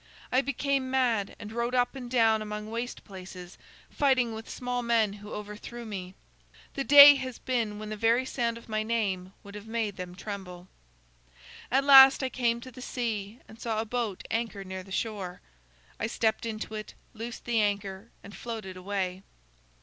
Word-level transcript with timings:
I 0.31 0.41
became 0.41 0.89
mad, 0.89 1.35
and 1.37 1.51
rode 1.51 1.75
up 1.75 1.95
and 1.95 2.09
down 2.09 2.41
among 2.41 2.71
waste 2.71 3.03
places, 3.03 3.59
fighting 3.91 4.33
with 4.33 4.49
small 4.49 4.81
men 4.81 5.13
who 5.13 5.31
overthrew 5.31 5.85
me. 5.85 6.15
The 6.73 6.83
day 6.83 7.13
has 7.17 7.37
been 7.37 7.77
when 7.77 7.89
the 7.91 7.95
very 7.97 8.25
sound 8.25 8.57
of 8.57 8.67
my 8.67 8.81
name 8.81 9.31
would 9.43 9.53
have 9.53 9.67
made 9.67 9.97
them 9.97 10.15
tremble. 10.15 10.67
"At 11.69 11.83
last 11.83 12.23
I 12.23 12.29
came 12.29 12.59
to 12.61 12.71
the 12.71 12.81
sea 12.81 13.41
and 13.47 13.61
saw 13.61 13.79
a 13.79 13.85
boat 13.85 14.23
anchored 14.31 14.65
near 14.65 14.81
the 14.81 14.91
shore. 14.91 15.39
I 15.99 16.07
stepped 16.07 16.47
into 16.47 16.73
it, 16.73 16.95
loosed 17.13 17.45
the 17.45 17.61
anchor, 17.61 18.09
and 18.23 18.35
floated 18.35 18.75
away. 18.75 19.21